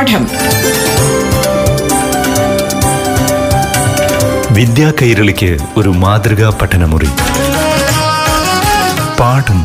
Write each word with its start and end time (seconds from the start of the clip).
പാഠം. 0.00 0.24
വിദ്യാ 4.54 4.92
കൈരളിക്ക് 5.02 5.58
ഒരു 5.76 5.88
മാതൃകാ 5.88 6.58
പഠനമുറി. 6.62 7.06
പാഠം. 9.20 9.60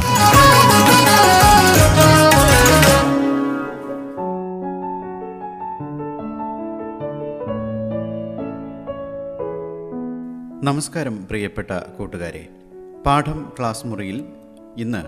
നമസ്കാരം 10.64 11.28
പ്രിയപ്പെട്ട 11.28 11.72
കൂട്ടുകാരെ. 11.72 12.48
പാഠം 13.06 13.52
ക്ലാസ് 13.60 13.88
മുറിയിൽ 13.88 14.24
ഇന്ന് 14.78 15.04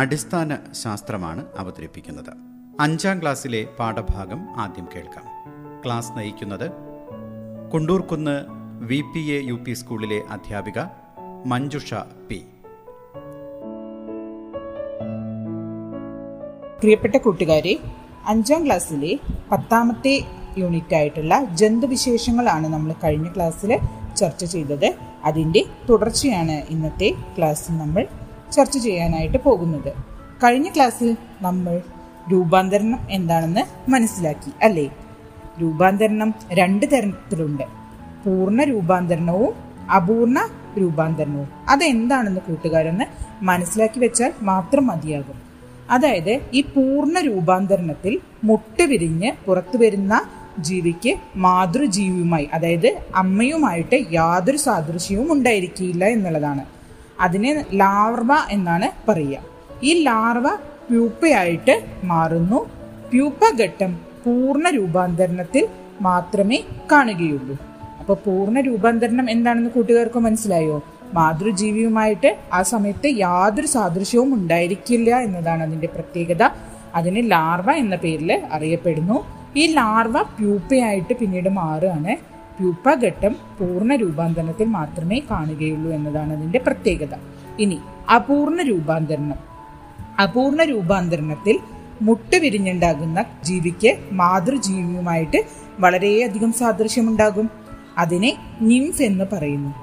അടിസ്ഥാന 0.00 0.56
ശാസ്ത്രമാണ് 0.84 1.44
അവതരിപ്പിക്കുന്നത്. 1.58 2.51
അഞ്ചാം 2.80 3.22
ക്ലാസ്സിലെ 3.22 3.68
പാഠഭാഗം 3.78 4.60
ആദ്യം 4.60 4.88
കേൾക്കാം. 4.94 5.24
ക്ലാസ് 5.84 6.12
നയിക്കുന്നത് 6.16 6.70
Kundurkunnu 7.72 8.44
V 8.84 9.00
P 9.00 9.20
A 9.20 9.40
U 9.44 9.52
P 9.52 9.72
സ്കൂളിലെ 9.72 10.22
അധ്യാപിക 10.30 10.78
മഞ്ജുഷ 11.46 11.94
പി. 11.94 12.42
പ്രിയപ്പെട്ട 16.80 17.16
കൂട്ടുകാരെ 17.16 17.78
അഞ്ചാം 18.26 18.66
ക്ലാസ്സിലെ 18.66 19.18
പത്താമത്തെ 19.52 20.24
യൂണിറ്റ് 20.58 20.94
ആയിട്ടുള്ള 20.94 21.44
ജന്തുവിശേഷങ്ങളാണ് 21.44 22.66
നമ്മൾ 22.66 22.94
കഴിഞ്ഞ 23.04 23.28
ക്ലാസ്സിൽ 23.28 23.78
ചർച്ച 24.16 24.44
ചെയ്തത്. 24.44 24.94
അതിന്റെ 25.24 25.64
തുടർച്ചയാണ് 25.90 26.62
ഇന്നത്തെ 26.70 27.14
ക്ലാസ്സിൽ 27.38 27.78
നമ്മൾ 27.78 28.06
ചർച്ച 28.52 28.78
ചെയ്യാനായിട്ട് 28.78 29.38
പോകുന്നത്. 29.38 29.92
കഴിഞ്ഞ 30.44 30.68
ക്ലാസ്സിൽ 30.68 31.16
നമ്മൾ 31.42 31.82
രൂപാന്തരണം 32.30 32.98
എന്താണെന്ന് 33.10 33.90
മനസ്സിലാക്കി 33.90 34.52
അല്ലേ? 34.62 34.90
രൂപാന്തരണം 35.62 36.34
രണ്ട് 36.52 36.86
തരത്തിലുണ്ട്. 36.86 37.62
പൂർണ 38.24 38.62
രൂപാന്തരണവും 38.62 39.54
അപൂർണ 39.90 40.48
രൂപാന്തരണവും. 40.80 41.48
അതെന്താണെന്ന് 41.68 42.40
കൂട്ടുകാരെന്ന് 42.40 43.04
മനസ്സിലാക്കി 43.44 44.00
വെച്ചാൽ 44.00 44.32
മാത്രം 44.42 44.86
മതിയാകും. 44.86 45.42
അതായത് 45.90 46.40
ഈ 46.52 46.60
പൂർണ 46.60 47.20
രൂപാന്തരണത്തിൽ 47.20 48.18
മുട്ട 48.44 48.82
വിരിഞ്ഞ് 48.82 49.32
പുറത്തു 49.46 49.76
വരുന്ന 49.76 50.22
ജീവിക്ക് 50.58 51.16
മാതൃജീവിയുമായി 51.36 52.48
അതായത് 52.52 52.98
അമ്മയുമായിട്ട് 53.14 54.04
യാതൊരു 54.12 54.56
സാദൃശ്യവും 54.56 55.32
ഉണ്ടായിരിക്കില്ല 55.32 56.04
എന്നുള്ളതാണ്. 56.04 56.64
അതിനെ 57.20 57.64
ലാർവ 57.74 58.28
എന്നാണ് 58.50 59.10
പറയുക. 59.10 59.38
ഈ 59.82 60.02
ലാർവ 60.02 60.58
പ്യൂപ്പയായിട്ട് 60.92 61.84
മാറുന്നു. 62.04 62.68
പ്യൂപ്പ 63.10 63.60
ഘട്ടം 63.60 63.94
പൂർണ 64.26 64.70
രൂപാന്തരണത്തിൽ 64.70 65.68
മാത്രമേ 66.00 66.64
കാണുകയുള്ളൂ. 66.92 67.56
അപ്പോൾ 68.00 68.16
പൂർണ 68.26 68.60
രൂപാന്തരണം 68.60 69.30
എന്താണെന്ന് 69.30 69.70
കൂട്ടുകാർക്ക് 69.70 70.18
മനസ്സിലായോ? 70.18 70.82
മാതൃജീവിയുമായിട്ട് 71.14 72.36
ആ 72.52 72.62
സമയത്ത് 72.62 73.06
യാതൊരു 73.06 73.66
സാദൃശ്യവും 73.66 74.34
ഉണ്ടായിരിക്കില്ല 74.34 75.18
എന്നതാണ് 75.18 75.62
അതിന്റെ 75.62 75.86
പ്രത്യേകത. 75.86 76.48
അതിന് 76.94 77.30
ലാർവ 77.30 77.70
എന്ന 77.70 77.96
പേരിൽ 77.96 78.42
അറിയപ്പെടുന്നു. 78.52 79.26
ഈ 79.56 79.66
ലാർവ 79.66 80.22
പ്യൂപ്പയായിട്ട് 80.22 81.12
പിന്നീട് 81.12 81.48
മാറുകയാണ്. 81.48 82.16
പ്യൂപ്പ 82.58 82.94
ഘട്ടം 82.94 83.36
പൂർണ 83.60 83.94
രൂപാന്തരണത്തിൽ 83.94 84.64
മാത്രമേ 84.64 85.22
കാണുകയുള്ളൂ 85.30 85.92
എന്നതാണ് 85.92 86.32
അതിന്റെ 86.32 86.58
പ്രത്യേകത. 86.58 87.14
ഇനി 87.58 87.78
അപൂർണ 88.14 88.62
രൂപാന്തരണം. 88.62 89.51
അപൂർണ 90.20 90.62
രൂപാന്തരണത്തിൽ 90.62 91.58
മുട്ട 92.02 92.36
വിരിഞ്ഞുണ്ടാകുന്ന 92.36 93.24
ജീവിക്ക് 93.44 93.98
മാതൃജീവിയുമായിട്ട് 94.12 95.44
വളരെയധികം 95.80 96.52
സാദൃശ്യമുണ്ടാകും. 96.52 97.50
അതിനെ 97.98 98.36
നിംഫ് 98.60 99.02
എന്ന് 99.02 99.24
പറയുന്നു. 99.32 99.74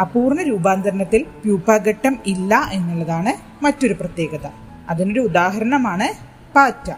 അപൂർണ 0.00 0.42
രൂപാന്തരണത്തിൽ 0.42 1.22
പ്യൂപ്പാഘട്ടം 1.22 2.18
ഇല്ല 2.26 2.70
എന്നുള്ളതാണ് 2.72 3.64
മറ്റൊരു 3.64 3.94
പ്രത്യേകത. 3.94 4.46
അതിനൊരു 4.90 5.20
ഉദാഹരണമാണ് 5.20 6.08
പാറ്റ. 6.54 6.90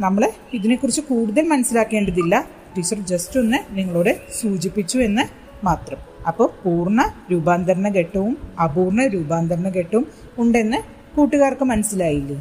നമ്മൾ 0.00 0.30
ഇതിനെക്കുറിച്ച് 0.52 1.00
കൂടുതൽ 1.00 1.48
മനസ്സിലാക്കേണ്ടതില്ല. 1.48 2.44
ടീച്ചർ 2.76 3.00
ജസ്റ്റ് 3.00 3.40
ഒന്ന് 3.40 3.58
നിങ്ങളോട് 3.70 4.20
സൂചിപ്പിച്ചു 4.40 4.98
എന്ന് 4.98 5.22
മാത്രം. 5.66 5.98
അപ്പോൾ 6.26 6.50
പൂർണ 6.64 7.14
രൂപാന്തരണ 7.32 7.88
ഘട്ടവും 7.88 8.38
അപൂർണ 8.64 9.06
രൂപാന്തരണ 9.06 9.68
ഘട്ടവും 9.68 10.06
ഉണ്ടെന്ന് 10.38 10.95
കൂട്ടുകാർക്ക് 11.16 11.64
മനസ്സിലായില്ലേ? 11.64 12.38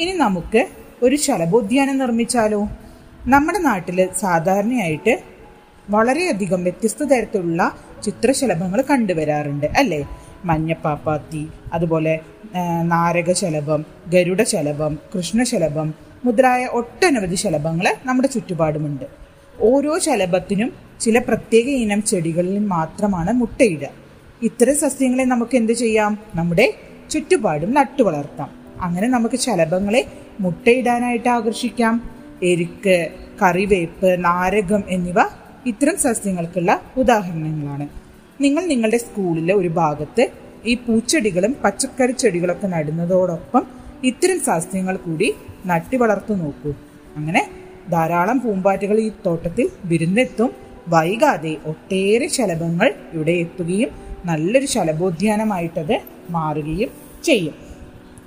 ഇനി 0.00 0.12
നമുക്ക് 0.24 0.62
ഒരു 1.02 1.16
ശലഭോദ്യാനം 1.24 1.96
നിർമ്മിച്ചാലോ? 1.98 2.60
നമ്മുടെ 3.26 3.58
നാട്ടിൽ 3.58 3.98
സാധാരണയായിട്ട് 4.20 5.12
വളരെയധികം 5.90 6.60
വ്യത്യസ്ത 6.66 7.02
തരത്തിലുള്ള 7.02 7.62
ചിത്രശലഭങ്ങൾ 8.04 8.80
കണ്ടുവരാറുണ്ട് 8.90 9.66
അല്ലേ? 9.80 10.00
മഞ്ഞപ്പാപ്പാത്തി 10.44 11.42
അതുപോലെ 11.72 12.14
നാരകശലഭം 12.92 13.80
ഗരുഡശലഭം 14.14 14.92
കൃഷ്ണശലഭം 15.14 15.88
മുതലായ 16.24 16.62
ഒട്ടനവധി 16.78 17.38
ശലഭങ്ങൾ 17.44 17.86
നമ്മുടെ 18.04 18.28
ചുറ്റുപാടുമുണ്ട്. 18.28 19.06
ഓരോ 19.68 19.94
ശലഭത്തിനും 20.06 20.70
ചില 21.00 21.18
പ്രത്യേക 21.28 21.68
ഇനം 21.84 22.00
ചെടികളിൽ 22.02 22.58
മാത്രമാണ് 22.74 23.32
മുട്ടയിടുക. 23.40 23.90
ഇത്തരം 24.42 24.76
സസ്യങ്ങളെ 24.84 25.24
നമുക്ക് 25.24 25.56
എന്ത് 25.56 25.72
ചെയ്യാം? 25.72 26.12
നമ്മുടെ 26.34 26.66
ചുറ്റുപാടും 27.10 27.74
നട്ടു 27.74 28.02
വളർത്താം. 28.02 28.50
അങ്ങനെ 28.80 29.08
നമുക്ക് 29.08 29.36
ശലഭങ്ങളെ 29.36 30.06
മുട്ടയിടാനായിട്ട് 30.40 31.28
ആകർഷിക്കാം. 31.28 32.10
എരുക്ക് 32.42 33.08
കറിവേപ്പ് 33.42 34.24
നാരകം 34.24 34.82
എന്നിവ 34.88 35.14
ഇത്തരം 35.66 35.96
സസ്യങ്ങൾക്കുള്ള 35.96 36.80
ഉദാഹരണങ്ങളാണ്. 36.96 37.88
നിങ്ങൾ 38.40 38.66
നിങ്ങളുടെ 38.66 38.96
സ്കൂളിലെ 38.96 39.54
ഒരു 39.54 39.68
ഭാഗത്ത് 39.68 40.28
ഈ 40.64 40.74
പൂച്ചെടികളും 40.74 41.56
പച്ചക്കറി 41.64 42.12
ചെടികളൊക്കെ 42.12 42.66
നടുന്നതോടൊപ്പം 42.66 43.66
ഇത്തരം 44.04 44.40
സസ്യങ്ങൾ 44.40 44.96
കൂടി 44.96 45.34
നട്ടി 45.66 45.96
വളർത്തു 45.96 46.34
നോക്കൂ. 46.34 46.74
അങ്ങനെ 47.16 47.50
ധാരാളം 47.90 48.40
പൂമ്പാറ്റകൾ 48.40 48.98
ഈ 48.98 49.10
തോട്ടത്തിൽ 49.26 49.70
വിരുന്നെത്തും. 49.84 50.50
വൈകാതെ 50.88 51.56
ഒട്ടേറെ 51.66 52.28
ശലഭങ്ങൾ 52.28 52.94
ഇവിടെ 53.12 53.32
എത്തുകയും 53.32 53.88
നല്ലൊരു 54.24 54.66
ശലഭോദ്യാനമായിട്ടത് 54.66 56.00
മാറുകയും 56.30 56.90
ചെയ്യും. 57.24 57.54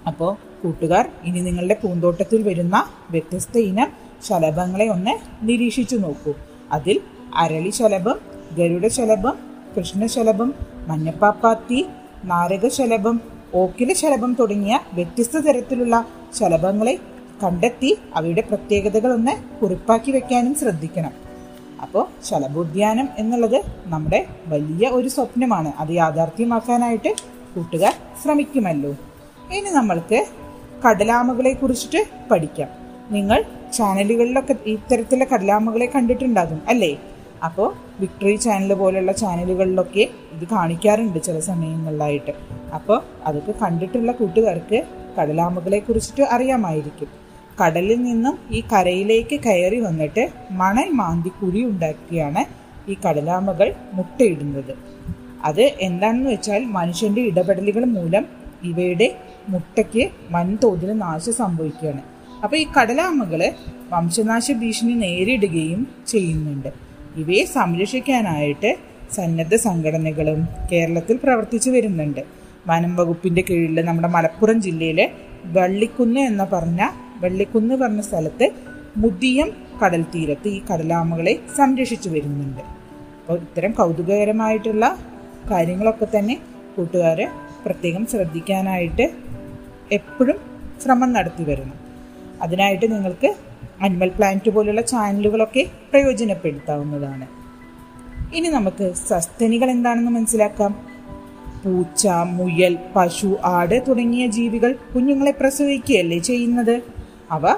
അപ്പോൾ 0.08 0.32
കൂട്ടുകാർ 0.64 1.10
ഇനി 1.24 1.40
നിങ്ങളുടെ 1.40 1.76
പൂന്തോട്ടത്തിൽ 1.84 2.44
വരുന്ന 2.44 2.86
വ്യത്യസ്ത 3.12 3.58
ഇനം 3.58 3.88
ശലഭങ്ങളെ 4.28 4.88
ഒന്ന് 4.88 5.12
നിരീക്ഷിച്ചു 5.42 5.96
നോക്കൂ. 5.96 6.34
അതിൽ 6.72 7.00
അരളി 7.36 7.70
ശലഭം 7.70 8.18
ഗരുഡ 8.58 8.88
ശലഭം 8.88 9.34
കൃഷ്ണശലഭം 9.78 10.54
മഞ്ഞപ്പാപ്പാത്തി 10.88 11.86
നാരകശലഭം 12.24 13.22
ഓക്കില 13.54 13.94
ശലഭം 13.94 14.38
തുടങ്ങിയ 14.40 14.80
വ്യത്യസ്ത 14.94 15.38
തരത്തിലുള്ള 15.38 16.08
ശലഭങ്ങളെ 16.38 17.00
കണ്ടെത്തി 17.44 17.98
അവയുടെ 18.16 18.42
പ്രത്യേകതകൾ 18.42 19.14
ഒന്ന് 19.14 19.32
കുറിപ്പാക്കി 19.60 20.12
വെക്കാനും 20.12 20.56
ശ്രദ്ധിക്കണം. 20.56 21.12
അപ്പോൾ 21.82 22.08
ശലഭോദ്യാനം 22.24 23.08
എന്നുള്ളത് 23.18 23.62
നമ്മുടെ 23.86 24.26
വലിയ 24.48 24.88
ഒരു 24.88 25.08
സ്വപ്നമാണ്. 25.08 25.74
അത് 25.78 25.92
യാഥാർത്ഥ്യമാക്കാനായിട്ട് 25.92 27.16
കൂട്ടുകാർ 27.56 27.94
ശ്രമിക്കുമല്ലോ. 28.24 28.92
ഇനി 29.54 29.70
നമ്മൾക്ക് 29.70 30.28
കടലാമകളെ 30.86 31.54
കുറിച്ചിട്ട് 31.54 32.06
പഠിക്കാം. 32.32 32.68
നിങ്ങൾ 33.12 33.44
ചാനലുകളിലൊക്കെ 33.74 34.56
ഇത്തരത്തിലെ 34.66 35.28
കടലാമകളെ 35.34 35.86
കണ്ടിട്ടുണ്ടാകും 35.86 36.62
അല്ലേ? 36.68 36.98
അപ്പോൾ 37.44 37.74
വിക്ടറി 38.00 38.36
ചാനൽ 38.36 38.74
പോലുള്ള 38.74 39.12
ചാനലുകളിലൊക്കെ 39.12 40.08
ഇത് 40.32 40.48
കാണിക്കാറുണ്ട് 40.48 41.24
ചില 41.24 41.40
സമയങ്ങളിലായിട്ട്. 41.40 42.32
അപ്പോൾ 42.74 43.04
അതൊക്കെ 43.26 43.52
കണ്ടിട്ടുള്ള 43.52 44.12
കൂട്ടുകാർക്ക് 44.12 44.84
കടലാമകളെ 45.20 45.80
കുറിച്ചിട്ട് 45.80 46.22
അറിയാമായിരിക്കും. 46.22 47.08
കടലിൽ 47.64 48.04
നിന്നും 48.04 48.40
ഈ 48.52 48.64
കരയിലേക്ക് 48.74 49.40
കയറി 49.40 49.80
വന്നിട്ട് 49.80 50.30
മണൽ 50.52 50.90
മാന്തി 50.92 51.30
കുഴി 51.30 51.64
ഉണ്ടാക്കിയാണ് 51.64 52.46
ഈ 52.92 52.96
കടലാമകൾ 53.08 53.74
മുട്ടയിടുന്നത്. 53.94 54.74
അത് 55.46 55.62
എന്താണെന്ന് 55.62 56.30
വെച്ചാൽ 56.30 56.66
മനുഷ്യന്റെ 56.66 57.22
ഇടപെടലുകൾ 57.22 57.86
മൂലം 57.86 58.26
ഇവയുടെ 58.64 59.16
മുട്ടയ്ക്ക് 59.50 60.10
വൻതോതിൽ 60.32 60.92
നാശം 60.98 61.34
സംഭവിക്കുകയാണ്. 61.34 62.02
അപ്പോൾ 62.44 62.56
ഈ 62.56 62.66
കടലാമകൾ 62.78 63.52
വംശനാശ 63.92 64.52
ഭീഷണി 64.52 64.94
നേരിടുകയും 64.94 65.88
ചെയ്യുന്നുണ്ട്. 66.08 66.70
ഇവയെ 67.16 67.46
സംരക്ഷിക്കാനായിട്ട് 67.46 68.76
സന്നദ്ധ 69.14 69.56
സംഘടനകളും 69.56 70.48
കേരളത്തിൽ 70.72 71.20
പ്രവർത്തിച്ചു 71.24 71.70
വരുന്നുണ്ട്. 71.70 72.22
വനം 72.68 72.96
വകുപ്പിന്റെ 72.96 73.44
കീഴിൽ 73.50 73.86
നമ്മുടെ 73.86 74.08
മലപ്പുറം 74.08 74.62
ജില്ലയിലെ 74.62 75.12
വള്ളിക്കുന്ന് 75.46 76.20
എന്ന് 76.20 76.44
പറഞ്ഞ 76.44 76.82
വള്ളിക്കുന്ന് 77.22 77.76
പറഞ്ഞ 77.76 78.02
സ്ഥലത്ത് 78.02 78.50
മുതിയം 78.98 79.50
കടൽ 79.84 80.06
തീരത്ത് 80.16 80.48
ഈ 80.48 80.62
കടലാമകളെ 80.62 81.40
സംരക്ഷിച്ചു 81.58 82.10
വരുന്നുണ്ട്. 82.10 82.62
അപ്പോൾ 83.20 83.38
ഇത്തരം 83.38 83.72
കൗതുകകരമായിട്ടുള്ള 83.72 84.98
കാര്യങ്ങളൊക്കെ 85.50 86.08
തന്നെ 86.18 86.40
കൂട്ടുകാരെ 86.78 87.30
പ്രത്യേകം 87.66 88.06
ശ്രദ്ധിക്കാനായിട്ട് 88.06 89.12
എപ്പോഴും 89.92 90.36
ശ്രമം 90.84 91.14
നടത്തി 91.14 91.44
വരുന്നു 91.44 91.74
അതിനായിട്ട് 92.42 92.92
നിങ്ങൾക്ക് 92.92 93.36
അനിമൽ 93.82 94.10
പ്ലാനറ്റ് 94.10 94.50
പോലുള്ള 94.50 94.82
ചാനലുകളൊക്കെ 94.82 95.66
പ്രയോജനപ്പെടുത്താവുന്നതാണ്. 95.92 97.28
ഇനി 98.36 98.48
നമുക്ക് 98.48 98.94
സസ്തനികൾ 98.94 99.70
എന്താണെന്ന് 99.70 100.12
മനസ്സിലാക്കാം. 100.12 100.88
പൂച്ച 101.66 102.08
മുയൽ 102.08 102.78
പശു 102.96 103.38
ആട് 103.44 103.84
തുടങ്ങിയ 103.88 104.28
ജീവികൾ 104.28 104.76
കുഞ്ഞുങ്ങളെ 104.96 105.32
പ്രസവിക്കുകയല്ലേ 105.32 106.18
ചെയ്യുന്നത്? 106.18 106.82
അവ 107.32 107.54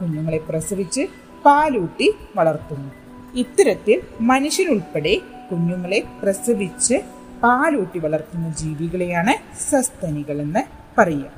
കുഞ്ഞുങ്ങളെ 0.00 0.38
പ്രസവിച്ച് 0.38 1.06
പാലൂട്ടി 1.44 2.14
വളർത്തുന്നു. 2.36 2.90
ഇത്തരത്തിൽ 3.34 4.02
മനുഷ്യരുൾപ്പെടെ 4.20 5.20
കുഞ്ഞുങ്ങളെ 5.52 6.02
പ്രസവിച്ച് 6.22 6.94
പാലൂട്ടി 7.42 7.98
വളർത്തുന്ന 7.98 8.48
ജീവികളെയാണ് 8.48 9.60
സസ്തനികൾ 9.70 10.40
എന്ന് 10.40 10.62
പറയുക. 11.00 11.30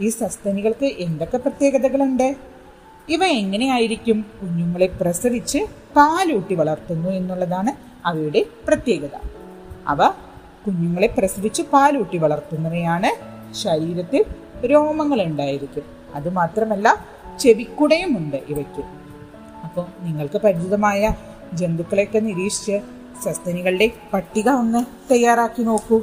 ഈ 0.00 0.08
സസ്തനികൾക്ക് 0.08 0.86
എന്തൊക്കെ 0.86 1.36
പ്രത്യേകതകളുണ്ട്? 1.36 2.36
ഇവ 3.08 3.24
എങ്ങനെയായിരിക്കും 3.24 4.26
കുഞ്ഞുങ്ങളെ 4.42 4.86
പ്രസവിച്ച് 4.86 5.58
പാലൂട്ടി 5.96 6.54
വളർത്തുന്നു 6.54 7.08
എന്നുള്ളതാണ് 7.10 7.72
അവയുടെ 8.06 8.44
പ്രത്യേകത. 8.68 9.16
അവ 9.86 10.08
കുഞ്ഞുങ്ങളെ 10.66 11.06
പ്രസവിച്ച് 11.06 11.62
പാലൂട്ടി 11.62 12.18
വളർത്തുന്നവയാണ് 12.18 13.10
ശരീരത്തിൽ 13.54 14.24
രോമങ്ങൾ 14.66 15.22
ഉണ്ടായിരിക്കും. 15.22 15.82
അതുമാത്രമല്ല 16.14 17.06
ചെവിക്കുടയും 17.38 18.16
ഉണ്ട് 18.16 18.36
ഇവയ്ക്ക്. 18.36 18.82
അപ്പോൾ 19.64 19.86
നിങ്ങൾക്ക് 20.00 20.38
പരിചിതമായ 20.38 21.10
ജന്തുക്കളെയൊക്കെ 21.52 22.18
നിരീക്ഷിച്ച് 22.18 22.97
സസ്തനികളുടെ 23.24 23.90
പട്ടിക 24.12 24.48
ഒന്ന് 24.48 25.12
തയ്യാറാക്കി 25.12 25.62
നോക്കൂ. 25.62 26.02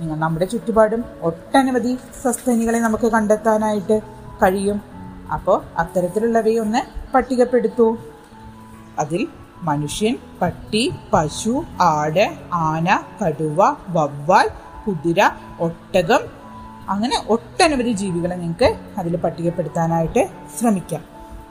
നിങ്ങൾ 0.00 0.16
നമ്മുടെ 0.16 0.44
ചുറ്റുപാടും 0.44 1.04
ഒട്ടനവധി 1.22 1.96
സസ്തനികളെ 2.22 2.78
നമുക്ക് 2.78 3.12
കണ്ടെത്താനായിട്ട് 3.12 4.00
കഴിയും. 4.42 4.82
അപ്പോൾ 5.32 5.62
അത്തരത്തിലുള്ളവയെ 5.76 6.58
ഒന്ന് 6.58 7.12
പട്ടികപ്പെടുത്തൂ. 7.14 7.96
അതിൽ 8.98 9.28
മനുഷ്യൻ 9.62 10.16
പട്ടി 10.42 10.92
പശു 11.12 11.64
ആട് 11.80 12.38
ആന 12.52 13.00
കടുവ 13.24 13.76
വവ്വാൽ 13.88 14.50
കുതിര 14.86 15.30
ഒട്ടകം 15.60 16.20
അങ്ങനെ 16.88 17.16
ഒട്ടനവധി 17.28 17.92
ജീവികളെ 17.92 18.34
നിങ്ങൾക്ക് 18.34 18.76
അതിൽ 18.98 19.16
പട്ടികപ്പെടുത്താനായിട്ട് 19.16 20.28
ശ്രമിക്കാം. 20.60 21.04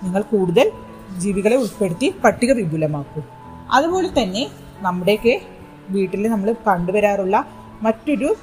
നിങ്ങൾ 0.04 0.22
കൂടുതൽ 0.22 0.72
ജീവികളെ 1.18 1.56
ഉൾപ്പെടുത്തി 1.56 2.16
പട്ടിക 2.24 2.52
വിപുലമാക്കും. 2.52 3.24
അതുപോലെ 3.72 4.22
തന്നെ 4.22 4.48
നമ്മുടെയൊക്കെ 4.82 5.42
വീട്ടിൽ 5.90 6.28
നമ്മൾ 6.28 6.56
കണ്ടുവരാറുള്ള 6.68 7.46
മറ്റൊരു 7.82 8.36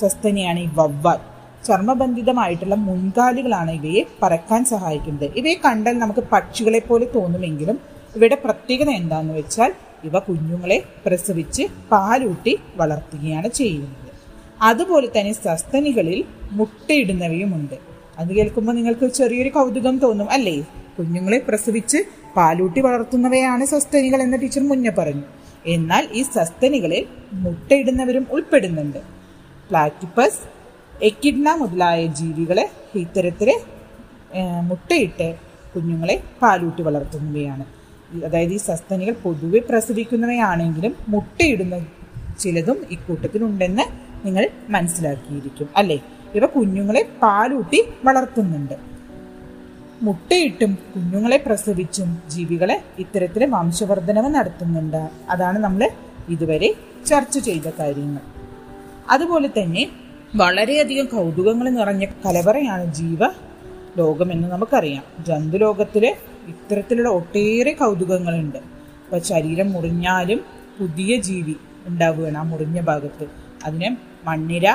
സസ്തനിയാണ് 0.00 0.58
ഈ 0.58 0.68
വവ്വാൽ. 0.74 1.18
ചർമ്മബന്ധിതമായിട്ടുള്ള 1.66 2.74
മുൻകാലുകളാണ് 2.74 3.70
ഇവയെ 3.70 4.06
പറക്കാൻ 4.22 4.64
സഹായിക്കുന്നത്. 4.64 5.32
ഇവയെ 5.36 5.54
കണ്ടാൽ 5.54 5.98
നമുക്ക് 5.98 6.20
പക്ഷികളെ 6.32 6.78
പോലെ 6.78 7.06
തോന്നുമെങ്കിലും 7.14 7.80
ഇവയുടെ 8.16 8.38
പ്രത്യേകത 8.44 8.90
എന്താണെന്ന് 8.90 9.34
വെച്ചാൽ 9.34 9.72
ഇവ 10.04 10.18
കുഞ്ഞുങ്ങളെ 10.18 10.82
പ്രസവിച്ച് 11.06 11.62
പാലൂട്ടി 11.92 12.58
വളർത്തുകയാണ് 12.76 13.48
ചെയ്യുന്നത്. 13.48 14.10
അതുപോലെ 14.62 15.08
തന്നെ 15.16 15.32
സസ്തനികളിൽ 15.32 16.24
മുട്ടയിടുന്നവയുമുണ്ട്. 16.52 17.76
അത് 18.18 18.32
കേൾക്കുമ്പോൾ 18.36 18.72
നിങ്ങൾക്ക് 18.72 19.06
ചെറിയൊരു 19.06 19.48
കൗതുകം 19.48 19.98
തോന്നും 19.98 20.30
അല്ലേ? 20.30 20.56
കുഞ്ഞുങ്ങളെ 20.98 21.38
പ്രസവിച്ച് 21.48 21.98
പാലൂട്ടി 22.36 22.80
വളർത്തുന്നവയാണ് 22.80 23.64
സസ്തനികൾ 23.64 24.22
എന്ന 24.22 24.36
ടീച്ചർ 24.36 24.68
മുന്നേ 24.68 24.90
പറഞ്ഞു. 24.98 25.22
എന്നാൽ 25.66 26.08
ഈ 26.12 26.22
സസ്തനികളിൽ 26.22 27.02
മുട്ടയിടുന്നവരും 27.32 28.26
ഉൾപ്പെടുന്നുണ്ട്. 28.30 29.00
പ്ലാറ്റിപ്പസ് 29.68 30.40
എക്കിഡ്ന 31.08 31.48
മുതലായ 31.54 32.06
ജീവികളെ 32.06 32.64
ഇത്തരത്തിൽ 33.02 33.50
മുട്ടയിട്ട് 34.68 35.28
കുഞ്ഞുങ്ങളെ 35.74 36.22
പാലൂട്ടി 36.42 36.82
വളർത്തുന്നവയാണ്. 36.82 37.64
അതായത് 38.26 38.52
ഈ 38.52 38.56
സസ്തനികൾ 38.56 39.14
പൊതുവെ 39.24 39.60
പ്രസവിക്കുന്നവയാണെങ്കിലും 39.68 40.96
മുട്ടയിടുന്ന 41.08 41.76
ചിലതും 42.42 42.78
ഇക്കൂട്ടത്തിലുണ്ടെന്ന് 42.90 43.84
നിങ്ങൾ 44.26 44.44
മനസ്സിലാക്കിയിരിക്കും 44.68 45.68
അല്ലേ? 45.76 45.98
ഇവ 46.34 46.46
കുഞ്ഞുങ്ങളെ 46.46 47.02
പാലൂട്ടി 47.22 47.80
വളർത്തുന്നുണ്ട്. 48.04 48.76
മുട്ടയിട്ടും 50.02 50.78
കുഞ്ഞുങ്ങളെ 50.94 51.36
പ്രസവിച്ചും 51.36 52.22
ജീവികളെ 52.28 52.82
ഇത്തരത്തിലെ 52.98 53.46
വംശവർദ്ധനവ് 53.46 54.28
നടത്തുന്നുണ്ട്. 54.34 55.10
അതാണ് 55.28 55.58
നമ്മൾ 55.58 55.90
ഇതുവരെ 56.28 56.74
ചർച്ച 57.06 57.38
ചെയ്ത 57.38 57.68
കാര്യങ്ങൾ. 57.78 58.22
അതുപോലെ 59.10 59.48
തന്നെ 59.48 59.90
വളരെയധികം 60.36 61.06
കൗതുകങ്ങൾ 61.06 61.68
നിറഞ്ഞ 61.68 62.04
കലവറയാണ് 62.04 62.94
ജീവ 62.94 63.18
ലോകമെന്ന് 63.98 64.48
നമുക്കറിയാം. 64.48 65.02
ജന്തുലോകത്തിൽ 65.24 66.06
ഇത്തരത്തിലുള്ള 66.48 67.08
ഒട്ടേറെ 67.08 67.72
കൗതുകങ്ങളുണ്ട്. 67.72 68.58
ഇപ്പൊ 68.58 69.18
ശരീരം 69.18 69.72
മുറിഞ്ഞാലും 69.72 70.40
പുതിയ 70.80 71.16
ജീവി 71.20 71.56
ഉണ്ടാവുകയാണ് 71.86 72.38
ആ 72.38 72.42
മുറിഞ്ഞ 72.42 72.80
ഭാഗത്ത്. 72.80 73.26
അതിനെ 73.64 73.96
മണ്ണിര 74.24 74.66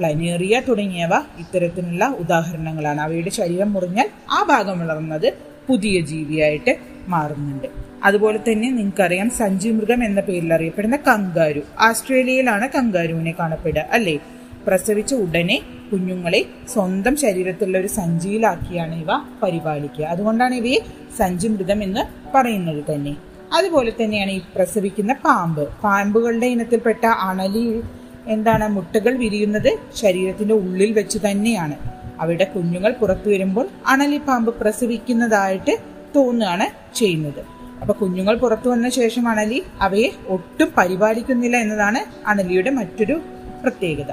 പ്ലനേറിയ 0.00 0.62
തുടങ്ങിയവ 0.68 1.10
ഇത്തരത്തിലുള്ള 1.38 2.04
ഉദാഹരണങ്ങളാണ്. 2.18 3.00
അവയുടെ 3.00 3.30
ശരീരം 3.30 3.72
മുറിഞ്ഞാൽ 3.72 4.08
ആ 4.30 4.42
ഭാഗം 4.42 4.80
വളർന്നത് 4.80 5.34
പുതിയ 5.68 6.00
ജീവിയായിട്ട് 6.00 6.76
മാറുന്നുണ്ട്. 7.08 7.66
അതുപോലെ 8.04 8.38
തന്നെ 8.38 8.70
നിങ്ങൾക്കറിയാം 8.70 9.30
സഞ്ജി 9.30 9.68
മൃഗം 9.68 10.04
എന്ന 10.04 10.20
പേരിൽ 10.20 10.54
അറിയപ്പെടുന്ന 10.54 10.96
കങ്കാരു. 10.96 11.62
ആസ്ട്രേലിയയിലാണ് 11.80 12.68
കങ്കാരുവിനെ 12.68 13.34
കാണപ്പെടുക 13.38 13.86
അല്ലേ? 13.92 14.18
പ്രസവിച്ച 14.66 15.14
ഉടനെ 15.14 15.62
കുഞ്ഞുങ്ങളെ 15.92 16.46
സ്വന്തം 16.68 17.16
ശരീരത്തിലുള്ള 17.16 17.78
ഒരു 17.78 17.86
സഞ്ചിയിലാക്കിയാണ് 17.86 18.94
ഇവ 18.94 19.06
പരിപാലിക്കുക. 19.42 20.04
അതുകൊണ്ടാണ് 20.04 20.54
ഇവയെ 20.54 20.78
സഞ്ചി 21.18 21.48
മൃഗം 21.48 21.82
എന്ന് 21.82 22.00
പറയുന്നത് 22.34 22.84
തന്നെ. 22.94 23.16
അതുപോലെ 23.52 23.92
തന്നെയാണ് 24.02 24.30
ഈ 24.30 24.40
പ്രസവിക്കുന്ന 24.56 25.12
പാമ്പ്. 25.12 25.68
പാമ്പുകളുടെ 25.84 26.46
ഇനത്തിൽപ്പെട്ട 26.46 27.06
അണലി 27.06 27.82
എന്താണ് 28.30 28.68
മുട്ടകൾ 28.68 29.16
വിരിയുന്നത്? 29.16 29.78
ശരീരത്തിന്റെ 29.96 30.54
ഉള്ളിൽ 30.54 30.92
വെച്ച് 30.92 31.18
തന്നെയാണ്. 31.30 31.76
അവയുടെ 32.20 32.44
കുഞ്ഞുങ്ങൾ 32.44 32.92
പുറത്തു 32.92 33.28
വരുമ്പോൾ 33.28 33.68
അണലിപ്പാമ്പ് 33.86 34.54
പ്രസവിക്കുന്നതായിട്ട് 34.54 35.78
തോന്നുകയാണ് 36.16 36.96
ചെയ്യുന്നത്. 36.96 37.40
അപ്പൊ 37.80 37.94
കുഞ്ഞുങ്ങൾ 37.94 38.36
പുറത്തു 38.36 38.68
വന്ന 38.68 38.88
ശേഷം 38.88 39.28
അണലി 39.28 39.62
അവയെ 39.80 40.08
ഒട്ടും 40.28 40.72
പരിപാലിക്കുന്നില്ല 40.78 41.56
എന്നതാണ് 41.56 42.28
അണലിയുടെ 42.28 42.70
മറ്റൊരു 42.70 43.20
പ്രത്യേകത. 43.62 44.12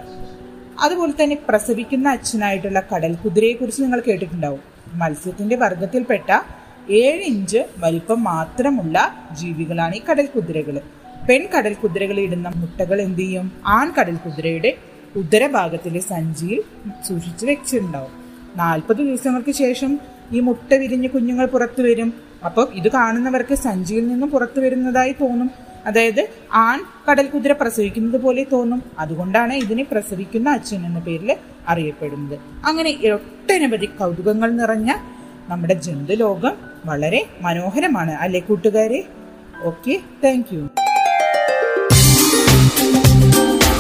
അതുപോലെ 0.82 1.24
തന്നെ 1.24 1.38
പ്രസവിക്കുന്ന 1.50 2.10
അച്ഛനായിട്ടുള്ള 2.10 2.84
കടൽ 2.96 3.14
കുതിരയെ 3.14 3.54
കുറിച്ച് 3.54 3.82
നിങ്ങൾ 3.82 4.02
കേട്ടിട്ടുണ്ടാവും. 4.08 4.60
മത്സ്യത്തിന്റെ 4.94 5.56
വർഗത്തിൽപ്പെട്ട 5.56 6.32
ഏഴ് 6.90 7.24
ഇഞ്ച് 7.24 7.64
വലിപ്പം 7.78 8.24
മാത്രമുള്ള 8.24 9.12
ജീവികളാണ് 9.32 9.96
ഈ 9.96 10.02
കടൽ 10.12 10.26
കുതിരകൾ 10.26 10.82
പെൺ 11.30 11.48
കടൽ 11.54 11.74
കുതിരകൾ 11.74 12.20
ഇടുന്ന 12.20 12.52
മുട്ടകൾ 12.56 13.02
എന്ത് 13.02 13.20
ചെയ്യും? 13.20 13.52
ആൺകടൽ 13.68 14.16
കുതിരയുടെ 14.16 14.74
ഉദരഭാഗത്തിലെ 15.16 16.00
സഞ്ചിയിൽ 16.00 16.62
സൂക്ഷിച്ചു 17.08 17.46
വെച്ചിട്ടുണ്ടാവും. 17.46 18.12
നാൽപ്പത് 18.58 18.98
ദിവസങ്ങൾക്ക് 18.98 19.52
ശേഷം 19.52 20.00
ഈ 20.32 20.40
മുട്ട 20.40 20.74
വിരിഞ്ഞ് 20.74 21.10
കുഞ്ഞുങ്ങൾ 21.10 21.46
പുറത്തു 21.46 21.82
വരും. 21.82 22.14
അപ്പോൾ 22.46 22.68
ഇത് 22.74 22.92
കാണുന്നവർക്ക് 22.92 23.54
സഞ്ചിയിൽ 23.54 24.08
നിന്നും 24.08 24.30
പുറത്തു 24.30 24.60
വരുന്നതായി 24.60 25.16
തോന്നും. 25.22 25.50
അതായത് 25.86 26.28
ആൺ 26.54 26.80
കടൽ 27.10 27.26
കുതിര 27.26 27.52
പ്രസവിക്കുന്നത് 27.52 28.22
പോലെ 28.22 28.46
തോന്നും. 28.52 28.84
അതുകൊണ്ടാണ് 29.00 29.54
ഇതിനെ 29.54 29.84
പ്രസവിക്കുന്ന 29.84 30.50
അച്ഛൻ 30.50 30.86
എന്ന 30.86 31.00
പേരിൽ 31.00 31.38
അറിയപ്പെടുന്നത്. 31.68 32.40
അങ്ങനെ 32.66 32.92
ഒട്ടനവധി 33.12 33.86
കൗതുകങ്ങൾ 33.86 34.52
നിറഞ്ഞ 34.52 34.92
നമ്മുടെ 35.50 35.74
ജന്തു 35.74 36.14
ലോകം 36.14 36.56
വളരെ 36.86 37.26
മനോഹരമാണ്. 37.42 38.12
അല്ലേ 38.12 38.40
കൂട്ടുകാരെ? 38.40 39.04
ഓക്കെ 39.64 40.00
താങ്ക് 40.24 40.87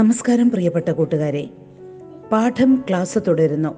നമസ്കാരം 0.00 0.50
പ്രിയപ്പെട്ട 0.50 0.88
കൂട്ടുകാരെ. 0.88 1.48
പാഠം 2.32 2.84
ക്ലാസ് 2.88 3.18
തുടരുന്നു. 3.28 3.68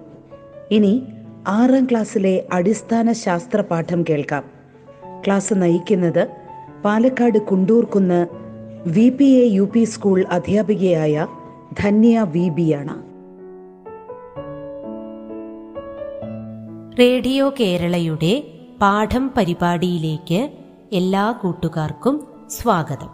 ഇനി 0.71 1.07
ആറാം 1.49 1.85
ക്ലാസ്സിലെ 1.85 2.49
അടിസ്ഥാന 2.53 3.13
ശാസ്ത്ര 3.13 3.61
പാഠം 3.61 4.05
കേൾക്കാം. 4.09 4.45
ക്ലാസ് 5.27 5.55
നയിക്കുന്നത് 5.57 6.29
Palakkad 6.85 7.39
Kundurkunnu 7.39 8.27
V 8.87 9.09
P 9.09 9.25
A 9.25 9.47
U 9.47 9.71
P 9.75 9.85
school 9.85 10.25
അധ്യാപികയായ 10.31 11.27
ധന്യ 11.81 12.27
വി 12.33 12.49
ബി 12.49 12.73
ആണ്. 12.73 13.03
റേഡിയോ 16.99 17.55
കേരളയുടെ 17.61 18.45
പാഠം 18.81 19.31
പരിപാടിയിലേക്ക് 19.37 20.51
എല്ലാ 20.93 21.33
കൂട്ടുകാർക്കും 21.43 22.27
സ്വാഗതം. 22.51 23.11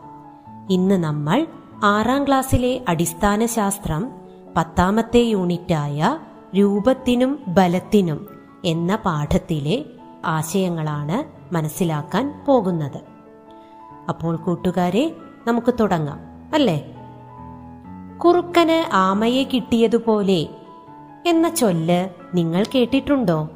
ഇന്ന് 0.70 0.94
നമ്മൾ 0.94 1.46
ആറാം 1.82 2.26
ക്ലാസ്സിലെ 2.26 2.84
അടിസ്ഥാന 2.88 3.46
ശാസ്ത്രം 3.46 4.10
പത്താമത്തെ 4.56 5.18
യൂണിറ്റായ 5.18 6.18
രൂപത്തിനും 6.58 7.38
ബലത്തിനും 7.48 8.28
എന്ന 8.64 8.96
പാഠത്തിലെ 8.96 9.84
ആശയങ്ങളാണ് 10.24 11.24
മനസ്സിലാക്കാൻ 11.54 12.44
പോകുന്നത്. 12.46 13.00
അപ്പോൾ 14.08 14.36
കൂട്ടുകാരെ 14.36 15.14
നമുക്ക് 15.46 15.74
തുടങ്ങാം 15.80 16.20
അല്ലേ? 16.54 16.84
കുറുക്കന് 18.18 18.94
ആമയെ 18.94 19.44
കിട്ടിയതുപോലെ 19.44 20.48
എന്ന 21.26 21.48
ചൊല്ല് 21.48 22.08
നിങ്ങൾ 22.34 22.64
കേട്ടിട്ടുണ്ടോ? 22.74 23.48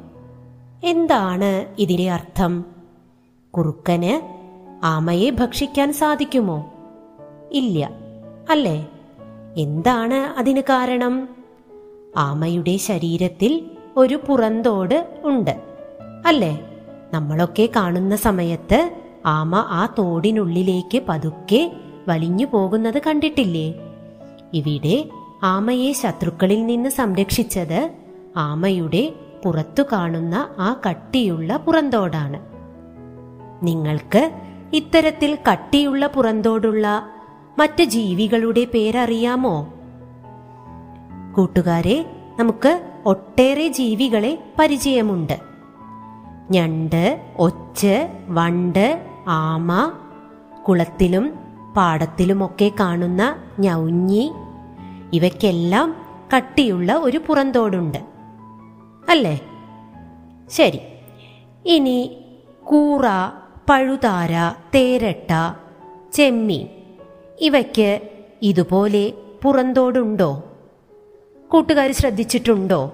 എന്താണ് 0.83 1.75
ഇതിന്റെ 1.79 2.11
അർത്ഥം? 2.11 2.65
കുറുക്കന് 3.57 4.21
ആമയെ 4.85 5.29
ഭക്ഷിക്കാൻ 5.29 5.93
സാധിക്കുമോ? 5.93 6.73
ഇല്ല. 7.51 8.02
അല്ലേ? 8.49 8.87
എന്താണ് 9.57 10.13
അതിന് 10.13 10.61
കാരണം? 10.61 11.29
ആമയുടെ 12.17 12.77
ശരീരത്തിൽ 12.77 13.71
ഒരു 13.97 14.19
പുറന്തോട് 14.27 15.21
ഉണ്ട്. 15.23 15.61
അല്ലേ? 16.25 16.61
നമ്മളൊക്കെ 17.13 17.69
കാണുന്ന 17.75 18.15
സമയത്ത് 18.15 18.91
ആമ 19.25 19.55
ആ 19.55 19.95
തോടിനുള്ളിലേക്ക് 19.99 21.01
പതുക്കെ 21.09 21.71
വലിഞ്ഞു 22.07 22.45
പോകുന്നത് 22.45 23.01
കണ്ടിട്ടില്ലേ? 23.07 23.73
ഇവിടെ 24.53 25.09
ആമയെ 25.43 25.91
ശത്രുക്കളിൽ 25.91 26.65
നിന്ന് 26.65 26.89
സംരക്ഷിച്ചത് 26.89 27.89
ആമയുടെ 28.37 29.13
പുറത്തു 29.45 29.83
കാണുന്ന 29.91 30.47
ആ 30.59 30.81
കട്ടിയുള്ള 30.89 31.57
പുറന്തോടാണ്. 31.57 32.39
നിങ്ങൾക്ക് 33.65 34.31
ഇത്തരത്തിൽ 34.73 35.37
കട്ടിയുള്ള 35.51 36.07
പുറന്തോടുള്ള 36.07 37.12
മറ്റ് 37.59 37.83
ജീവികളുടെ 37.83 38.67
പേരറിയാമോ? 38.73 39.73
കൂട്ടുകാരെ 41.35 42.05
നമുക്ക് 42.39 42.81
ഒട്ടേറെ 43.05 43.67
ജീവികളെ 43.67 44.43
പരിചയമുണ്ട്. 44.59 45.39
ഞണ്ട് 46.51 47.33
ഒച്ച് 47.37 48.07
വണ്ട് 48.27 49.05
ആമ 49.27 49.91
കുളത്തിലും 50.67 51.33
പാടത്തിലുമൊക്കെ 51.77 52.71
കാണുന്ന 52.79 53.35
ഞൗഞ്ഞി 53.59 54.33
ഇവയ്ക്കെല്ലാം 55.13 55.95
കട്ടിയുള്ള 56.35 56.93
ഒരു 56.93 57.21
പുറന്തോടുണ്ട്. 57.27 57.97
അല്ലേ? 59.09 59.41
ശരി. 60.49 60.79
ഇനി 61.65 62.25
കൂറ 62.63 63.05
പഴുതാര 63.69 64.31
തേരട്ട 64.75 65.55
ചെമ്മീൻ. 66.13 66.82
ഇവയ്ക്ക് 67.39 68.01
ഇതുപോലെ 68.41 69.13
പുറന്തോടുണ്ടോ? 69.43 70.43
കൂട്ടുകാർ 71.47 71.91
ശ്രദ്ധിച്ചിട്ടുണ്ടോ? 71.91 72.93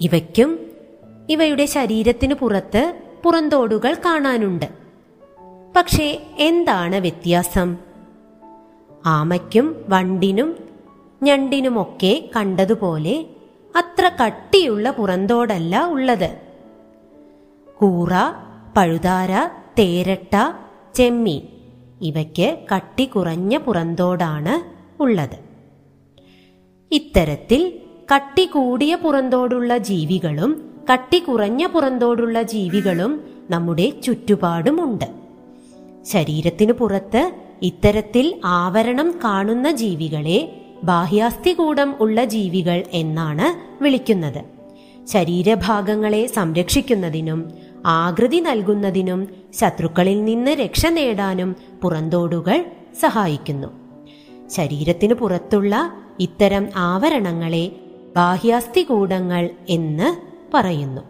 ഇവയ്ക്കും 0.00 0.70
ഇവയുടെ 1.28 1.66
ശരീരത്തിന് 1.66 2.34
പുറത്ത് 2.34 3.00
പുറന്തോടുകൾ 3.24 3.94
കാണാനുണ്ട്. 3.94 4.66
പക്ഷേ 5.76 6.22
എന്താണ് 6.38 6.96
വ്യത്യാസം? 6.96 7.76
ആമയ്ക്കും 9.06 9.84
വണ്ടിനും 9.88 10.56
ഞണ്ടിനുമൊക്കെ 11.22 12.30
കണ്ടതുപോലെ 12.36 13.26
അത്ര 13.76 14.10
കട്ടിയുള്ള 14.24 14.90
പുറന്തോടല്ല 14.90 15.86
ഉള്ളത്. 15.86 16.40
കൂറ 17.78 18.08
പഴുതാര 18.76 19.48
തേരട്ട 19.78 20.52
ചെമ്മീൻ. 20.94 21.55
ഇവയ്ക്ക് 22.02 22.58
കട്ടി 22.74 23.04
കുറഞ്ഞ 23.04 23.56
പുറന്തോടാണ് 23.56 24.76
ഉള്ളത്. 25.02 25.38
ഇത്തരത്തിൽ 26.92 27.72
കട്ടി 28.14 28.44
കൂടിയ 28.44 28.94
പുറന്തോടുള്ള 28.94 29.78
ജീവികളും 29.78 30.70
കട്ടി 30.92 31.18
കുറഞ്ഞ 31.18 31.66
പുറന്തോടുള്ള 31.66 32.42
ജീവികളും 32.42 33.20
നമ്മുടെ 33.50 33.92
ചുറ്റുപാടുമുണ്ട്. 34.04 35.04
ശരീരത്തിനു 36.04 36.72
പുറത്ത് 36.72 37.32
ഇത്തരത്തിൽ 37.62 38.40
ആവരണം 38.44 39.18
കാണുന്ന 39.24 39.70
ജീവികളെ 39.70 40.62
ബാഹ്യാസ്ഥികൂടം 40.84 41.94
ഉള്ള 42.00 42.24
ജീവികൾ 42.24 42.84
എന്നാണ് 42.92 43.82
വിളിക്കുന്നത്. 43.82 44.56
ശരീരഭാഗങ്ങളെ 45.06 46.26
സംരക്ഷിക്കുന്നതിനും 46.26 47.52
ആകൃതി 47.86 48.36
നൽകുന്നതിനും 48.36 49.28
ശത്രുക്കളിൽ 49.54 50.24
നിന്ന് 50.24 50.50
രക്ഷ 50.50 50.86
നേടാനും 50.86 51.56
പുറന്തോടുകൾ 51.82 52.64
സഹായിക്കുന്നു. 53.00 53.68
ശരീരത്തിന് 54.48 55.14
പുറത്തുള്ള 55.14 55.92
ഇത്തരം 56.20 56.68
ആവരണങ്ങളെ 56.76 57.72
ബാഹ്യാസ്ഥികൂടങ്ങൾ 58.16 59.50
എന്ന് 59.68 60.16
പറയുന്നു. 60.54 61.02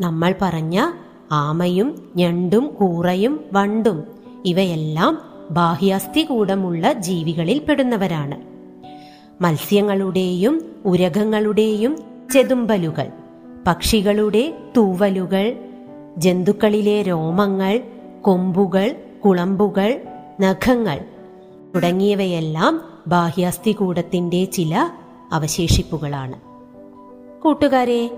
നമ്മൾ 0.00 0.34
പറഞ്ഞ 0.42 0.90
ആമയും 1.32 2.12
ഞണ്ടും 2.16 2.74
കൂറയും 2.74 3.44
വണ്ടും 3.52 4.04
ഇവയെല്ലാം 4.44 5.18
ബാഹ്യാസ്ഥികൂടമുള്ള 5.50 6.92
ജീവികളിൽ 6.92 7.58
പെടുന്നവരാണ്. 7.58 8.42
മത്സ്യങ്ങളുടെയും 9.42 10.82
ഉരകങ്ങളുടെയും 10.84 11.98
ചെതുമ്പലുകൾ 12.32 13.12
പക്ഷികളുടെ 13.66 14.58
തൂവലുകൾ 14.76 15.56
ജന്തുക്കളിലെ 16.16 17.02
രോമങ്ങൾ 17.02 17.80
കൊമ്പുകൾ 18.22 18.96
കുളമ്പുകൾ 19.26 20.00
നഖങ്ങൾ 20.40 21.00
തുടങ്ങിയവയെല്ലാം 21.74 22.84
ബാഹ്യാസ്ഥികൂടത്തിന്റെ 23.06 24.44
ചില 24.44 24.88
അവശേഷിപ്പുകളാണ്. 25.32 26.40
കൂട്ടുകാരെ 27.40 28.10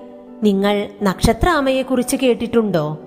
നിങ്ങൾ 0.43 0.89
നക്ഷത്ര 1.03 1.49
ആമയെക്കുറിച്ച് 1.49 2.17
കേട്ടിട്ടുണ്ടോ? 2.17 2.99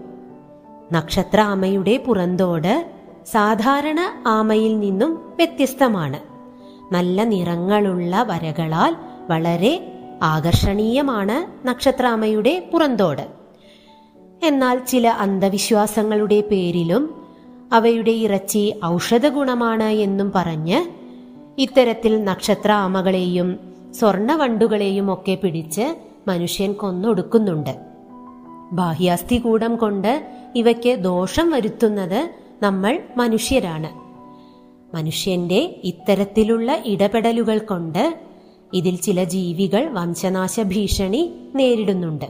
നക്ഷത്ര 0.94 1.40
അമ്മയുടെ 1.40 1.98
പുറന്തോട് 1.98 2.92
സാധാരണ 3.32 4.00
ആമയിൽ 4.28 4.80
നിന്നും 4.80 5.34
വ്യത്യസ്തമാണ്. 5.36 6.20
നല്ല 6.94 7.24
നിറങ്ങളുള്ള 7.24 8.24
വരകളാൽ 8.24 8.96
വളരെ 9.30 10.00
ആകർഷണീയമാണ് 10.24 11.68
നക്ഷത്രാമയുടെ 11.68 12.70
പുറന്തോട്. 12.74 13.28
എന്നാൽ 14.44 14.80
ചില 14.80 15.08
അന്ധവിശ്വാസങ്ങളുടെ 15.08 16.42
പേരിലും 16.42 17.21
അവയുടെ 17.72 18.12
ഇറച്ചി 18.12 18.80
ഔഷധ 18.86 19.28
ഗുണമാണ് 19.28 19.84
എന്നും 19.84 20.32
പറഞ്ഞ് 20.36 20.86
ഇത്തരത്തിൽ 21.58 22.24
നക്ഷത്ര 22.24 22.72
ആമകളെയും 22.72 23.60
സ്വർണവണ്ടുകളെയും 23.92 25.14
ഒക്കെ 25.14 25.36
പിടിച്ച് 25.36 25.96
മനുഷ്യൻ 26.28 26.74
കൊന്നൊടുക്കുന്നുണ്ട്. 26.74 27.78
ബാഹ്യാസ്ഥികൂടം 28.72 29.76
കൊണ്ട് 29.76 30.28
ഇവയ്ക്ക് 30.56 30.96
ദോഷം 30.96 31.52
വരുത്തുന്നത് 31.52 32.30
നമ്മൾ 32.64 33.00
മനുഷ്യരാണ്. 33.18 34.02
മനുഷ്യന്റെ 34.96 35.82
ഇത്തരത്തിലുള്ള 35.84 36.78
ഇടപെടലുകൾ 36.86 37.58
കൊണ്ട് 37.58 38.20
ഇതിൽ 38.74 38.96
ചില 38.96 39.24
ജീവികൾ 39.24 39.90
വംശനാശ 39.90 40.60
ഭീഷണി 40.60 41.34
നേരിടുന്നുണ്ട്. 41.56 42.26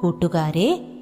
കൂട്ടുകാരെ 0.00 0.95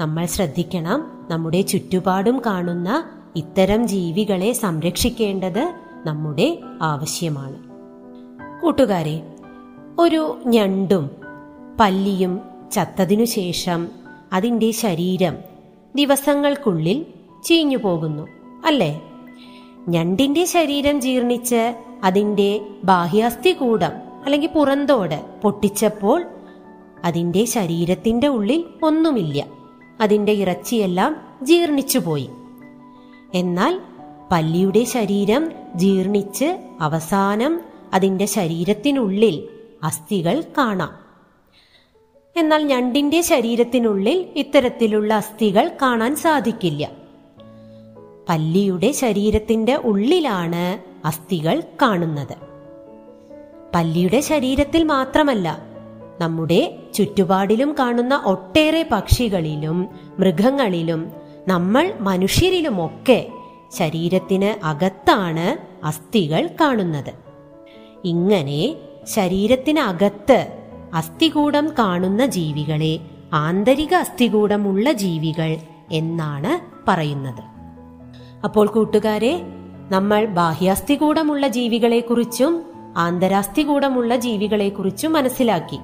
നമ്മൾ 0.00 0.26
ശ്രദ്ധിക്കണം 0.26 1.26
നമ്മുടെ 1.30 1.60
ചുറ്റുപാടും 1.60 2.42
കാണുന്ന 2.46 3.04
ഇത്തരം 3.36 3.88
ജീവികളെ 3.88 4.52
സംരക്ഷിക്കേണ്ടത് 4.52 5.74
നമ്മുടെ 6.06 6.58
ആവശ്യമാണ്. 6.82 7.56
കൂട്ടുകാരെ 8.62 9.22
ഒരു 9.98 10.42
ഞണ്ടും 10.46 11.10
പല്ലിയും 11.80 12.40
ചത്തതിനു 12.72 13.24
ശേഷം 13.24 13.88
അതിന്റെ 14.32 14.70
ശരീരം 14.70 15.36
ദിവസങ്ങൾക്കുള്ളിൽ 15.96 17.06
ചീഞ്ഞു 17.44 17.76
പോകുന്നു 17.76 18.28
അല്ലേ? 18.66 19.02
ഞണ്ടിന്റെ 19.88 20.44
ശരീരം 20.44 21.00
ജീർണിച്ച് 21.00 21.74
അതിന്റെ 22.04 22.60
ബാഹ്യാസ്ഥി 22.84 23.50
കൂടം 23.50 23.92
അല്ലെങ്കിൽ 24.24 24.48
പുറന്തോട് 24.54 25.40
പൊട്ടിച്ചപ്പോൾ 25.42 26.24
അതിന്റെ 27.04 27.44
ശരീരത്തിന്റെ 27.44 28.28
ഉള്ളിൽ 28.28 28.64
ഒന്നുമില്ല. 28.82 29.63
അതിന്റെ 30.00 30.32
ഇറച്ചിയെല്ലാം 30.32 31.38
ജീർണിച്ചുപോയി. 31.42 32.30
എന്നാൽ 33.34 33.80
പല്ലിയുടെ 34.32 34.84
ശരീരം 34.84 35.52
ജീർണിച്ച് 35.74 36.58
അവസാനം 36.80 37.60
അതിന്റെ 37.94 38.26
ശരീരത്തിനുള്ളിൽ 38.26 39.48
അസ്ഥികൾ 39.82 40.44
കാണാം. 40.58 41.04
എന്നാൽ 42.36 42.62
ഞണ്ടിന്റെ 42.62 43.20
ശരീരത്തിനുള്ളിൽ 43.20 44.26
ഇത്തരത്തിലുള്ള 44.36 45.14
അസ്ഥികൾ 45.14 45.70
കാണാൻ 45.82 46.16
സാധിക്കില്ല. 46.16 46.90
പല്ലിയുടെ 48.28 48.92
ശരീരത്തിന്റെ 48.92 49.74
ഉള്ളിലാണ് 49.74 50.78
അസ്ഥികൾ 51.06 51.62
കാണുന്നത്. 51.82 52.36
പല്ലിയുടെ 53.74 54.20
ശരീരത്തിൽ 54.20 54.84
മാത്രമല്ല 54.84 55.73
നമ്മുടെ 56.20 56.78
ചുറ്റുപാടിലും 56.94 57.74
കാണുന്ന 57.78 58.22
ഒട്ടേറെ 58.26 58.88
പക്ഷികളിലും 58.92 59.88
മൃഗങ്ങളിലും 60.18 61.12
നമ്മൾ 61.48 61.94
മനുഷ്യരിലുമൊക്കെ 62.00 63.28
ശരീരത്തിന് 63.72 64.66
അകത്താണ് 64.66 65.56
അസ്ഥികൾ 65.86 66.48
കാണുന്നത്. 66.60 67.10
ഇങ്ങനെ 68.04 68.74
ശരീരത്തിനകത്ത് 69.14 70.46
അസ്ഥികൂടം 70.94 71.70
കാണുന്ന 71.78 72.26
ജീവികളെ 72.26 72.98
ആന്തരിക 73.32 73.94
അസ്ഥികൂടമുള്ള 73.94 74.92
ജീവികൾ 74.92 75.56
എന്നാണ് 75.92 76.84
പറയുന്നത്. 76.90 77.42
അപ്പോൾ 78.44 78.66
കൂട്ടുകാരെ 78.66 79.42
നമ്മൾ 79.90 80.24
ബാഹ്യാസ്ഥികൂടമുള്ള 80.24 81.48
ജീവികളെക്കുറിച്ചും 81.48 82.62
ആന്തരാസ്ഥികൂടമുള്ള 82.96 84.16
ജീവികളെക്കുറിച്ചും 84.16 85.12
മനസ്സിലാക്കി. 85.12 85.78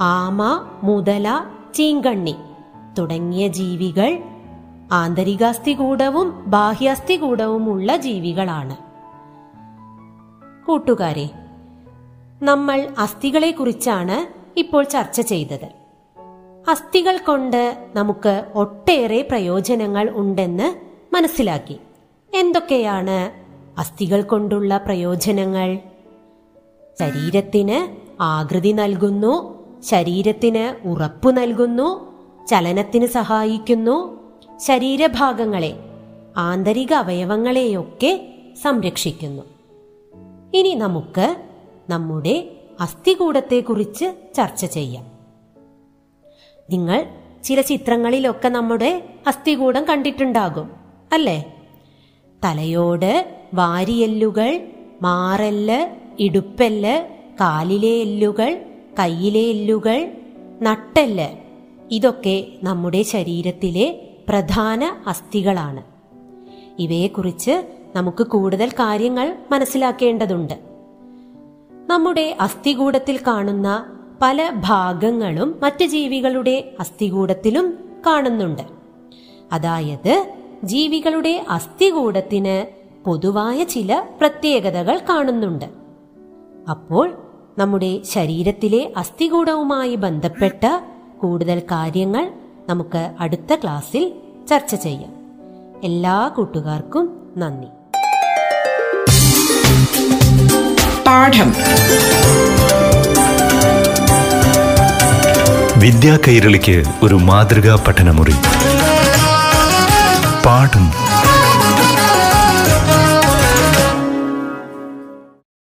ആമ 0.00 0.66
മുതല 0.82 1.40
ചീങ്കണ്ണി. 1.74 2.34
തുടങ്ങിയ 2.98 3.48
ജീവികൾ 3.48 4.18
ആന്തരികാസ്ഥികൂടവും 4.92 6.42
ബാഹ്യാസ്ഥികൂടവുമുള്ള 6.46 7.96
ജീവികളാണ്. 7.96 8.76
കൂട്ടുകാരെ 10.66 11.30
നമ്മൾ 12.42 12.88
അസ്ഥികളെക്കുറിച്ചാണ് 12.98 14.44
ഇപ്പോൾ 14.58 14.84
ചർച്ച 14.84 15.20
ചെയ്തത്. 15.20 15.68
അസ്ഥികൾ 16.70 17.18
കൊണ്ട് 17.18 17.90
നമുക്ക് 17.94 18.44
ഒട്ടേറെ 18.54 19.22
പ്രയോജനങ്ങൾ 19.22 20.10
ഉണ്ടെന്ന് 20.14 20.74
മനസ്സിലാക്കി. 21.14 21.80
എന്തൊക്കെയാണ് 22.34 23.32
അസ്ഥികൾ 23.78 24.22
കൊണ്ടുള്ള 24.22 24.76
പ്രയോജനങ്ങൾ? 24.76 25.78
ശരീരത്തിന് 27.00 27.96
ആകൃതി 28.22 28.72
നൽകുന്നു 28.72 29.53
ശരീരത്തിന് 29.84 30.88
ഉറപ്പു 30.88 31.30
നൽകുന്നു 31.30 32.14
ചലനത്തിന് 32.46 33.06
സഹായിക്കുന്നു. 33.06 34.20
ശരീരഭാഗങ്ങളെ 34.56 35.76
ആന്തരിക 36.36 36.92
അവയവങ്ങളെയൊക്കെ 36.92 38.28
സംരക്ഷിക്കുന്നു. 38.62 39.42
ഇനി 40.54 40.74
നമുക്ക് 40.74 41.36
നമ്മുടെ 41.88 42.50
അസ്ഥികൂടത്തെക്കുറിച്ച് 42.80 44.34
ചർച്ച 44.34 44.64
ചെയ്യാം. 44.64 45.06
നിങ്ങൾ 46.70 47.06
ചില 47.44 47.60
ചിത്രങ്ങളിലൊക്കെ 47.60 48.48
നമ്മുടെ 48.48 49.04
അസ്ഥികൂടം 49.26 49.84
കണ്ടിട്ടുണ്ടാകും 49.84 50.70
അല്ലേ? 51.12 51.54
തലയോട് 52.44 53.42
വാരിയെല്ലുകൾ 53.54 54.60
മാറൽ 55.02 55.90
ഇടുപ്പെല്ല് 56.18 57.08
കാലിലെ 57.40 57.88
എല്ലുകൾ 57.88 58.64
കയ്യിലെ 58.98 59.40
എല്ലുകൾ 59.40 60.10
നട്ടെല്ല് 60.62 61.28
ഇതൊക്കെ 61.90 62.46
നമ്മുടെ 62.62 63.02
ശരീരത്തിലെ 63.02 64.08
പ്രധാന 64.28 65.02
അസ്ഥികളാണ്. 65.06 65.82
ഇവയെക്കുറിച്ച് 66.78 67.62
നമുക്ക് 67.96 68.26
കൂടുതൽ 68.26 68.68
കാര്യങ്ങൾ 68.68 69.36
മനസ്സിലാക്കേണ്ടതുണ്ട്. 69.52 70.54
നമ്മുടെ 71.86 72.36
അസ്ഥികൂടത്തിൽ 72.40 73.20
കാണുന്ന 73.26 73.98
പല 74.22 74.52
ഭാഗങ്ങളും 74.64 75.60
മറ്റ് 75.62 75.84
ജീവികളുടെ 75.84 76.74
അസ്ഥികൂടത്തിലും 76.80 77.78
കാണുന്നുണ്ട്. 78.06 78.62
അതായത് 79.52 80.32
ജീവികളുടെ 80.64 81.44
അസ്ഥികൂടത്തിന് 81.48 82.84
പൊതുവായ 83.04 83.64
ചില 83.64 84.04
പ്രത്യേകതകൾ 84.20 85.00
കാണുന്നുണ്ട്. 85.10 85.64
അപ്പോൾ 86.70 87.23
നമ്മുടെ 87.58 88.00
ശരീരത്തിലെ 88.14 88.92
അസ്ഥികൂടവുമായി 88.96 89.94
ബന്ധപ്പെട്ട 89.94 90.80
കൂടുതൽ 91.20 91.58
കാര്യങ്ങൾ 91.58 92.30
നമുക്ക് 92.68 93.12
അടുത്ത 93.20 93.54
ക്ലാസ്സിൽ 93.54 94.12
ചർച്ച 94.50 94.74
ചെയ്യാം. 94.74 95.12
എല്ലാ 95.84 96.28
കൂട്ടുകാർക്കും 96.28 97.32
നന്ദി. 97.36 97.66
പാഠം. 101.06 101.54
വിദ്യാ 105.80 106.18
കൈരളിക്ക് 106.28 106.84
ഒരു 107.02 107.14
മാതൃകാ 107.14 107.84
പഠനമുറി. 107.88 108.34
പാഠം. 110.46 111.03